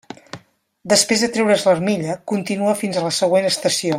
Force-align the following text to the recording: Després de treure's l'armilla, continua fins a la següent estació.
Després 0.93 1.25
de 1.25 1.29
treure's 1.35 1.67
l'armilla, 1.69 2.17
continua 2.33 2.75
fins 2.83 2.99
a 3.03 3.07
la 3.09 3.15
següent 3.23 3.55
estació. 3.55 3.89